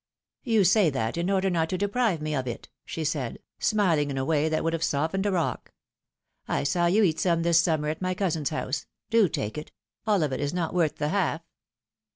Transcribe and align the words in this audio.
You 0.43 0.63
say 0.63 0.89
that 0.89 1.15
in 1.15 1.29
order 1.29 1.51
not 1.51 1.69
to 1.69 1.77
deprive 1.77 2.23
me 2.23 2.33
of 2.33 2.47
it," 2.47 2.69
she 2.85 3.03
said, 3.03 3.37
smiling 3.59 4.09
in 4.09 4.17
a 4.17 4.25
way 4.25 4.49
that 4.49 4.63
would 4.63 4.73
have 4.73 4.83
softened 4.83 5.27
a 5.27 5.31
rock. 5.31 5.73
I 6.47 6.63
saw 6.63 6.87
you 6.87 7.03
eat 7.03 7.19
some 7.19 7.43
this 7.43 7.59
summer 7.61 7.89
at 7.89 8.01
my 8.01 8.15
cousin's 8.15 8.49
house; 8.49 8.87
do 9.11 9.29
take 9.29 9.59
it: 9.59 9.71
all 10.07 10.23
of 10.23 10.33
it 10.33 10.39
is 10.39 10.55
not 10.55 10.73
worth 10.73 10.95
the 10.95 11.09
half!" 11.09 11.41